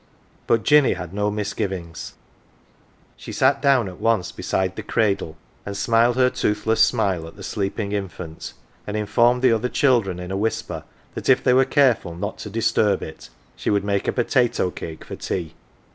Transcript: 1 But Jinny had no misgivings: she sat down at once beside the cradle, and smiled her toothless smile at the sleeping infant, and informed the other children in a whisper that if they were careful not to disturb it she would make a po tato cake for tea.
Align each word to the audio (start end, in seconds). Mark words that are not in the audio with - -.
1 0.01 0.07
But 0.47 0.63
Jinny 0.63 0.93
had 0.93 1.13
no 1.13 1.29
misgivings: 1.29 2.15
she 3.17 3.31
sat 3.31 3.61
down 3.61 3.87
at 3.87 3.99
once 3.99 4.31
beside 4.31 4.75
the 4.75 4.81
cradle, 4.81 5.37
and 5.63 5.77
smiled 5.77 6.15
her 6.15 6.31
toothless 6.31 6.81
smile 6.81 7.27
at 7.27 7.35
the 7.35 7.43
sleeping 7.43 7.91
infant, 7.91 8.53
and 8.87 8.97
informed 8.97 9.43
the 9.43 9.51
other 9.51 9.69
children 9.69 10.19
in 10.19 10.31
a 10.31 10.35
whisper 10.37 10.85
that 11.13 11.29
if 11.29 11.43
they 11.43 11.53
were 11.53 11.65
careful 11.65 12.15
not 12.15 12.39
to 12.39 12.49
disturb 12.49 13.03
it 13.03 13.29
she 13.55 13.69
would 13.69 13.83
make 13.83 14.07
a 14.07 14.11
po 14.11 14.23
tato 14.23 14.71
cake 14.71 15.05
for 15.05 15.17
tea. 15.17 15.53